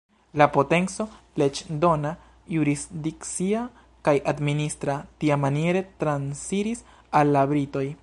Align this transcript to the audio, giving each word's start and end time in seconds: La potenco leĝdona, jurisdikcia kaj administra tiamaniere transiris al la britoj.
La 0.41 0.45
potenco 0.53 1.05
leĝdona, 1.41 2.13
jurisdikcia 2.55 3.61
kaj 4.09 4.17
administra 4.35 4.97
tiamaniere 5.25 5.89
transiris 6.03 6.87
al 7.21 7.37
la 7.39 7.51
britoj. 7.55 7.89